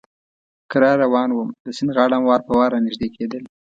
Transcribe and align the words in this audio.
کرار 0.71 0.97
روان 1.03 1.29
ووم، 1.31 1.49
د 1.65 1.67
سیند 1.77 1.91
غاړه 1.97 2.15
هم 2.17 2.23
وار 2.25 2.41
په 2.47 2.51
وار 2.57 2.69
را 2.73 2.79
نږدې 2.87 3.07
کېدل. 3.15 3.43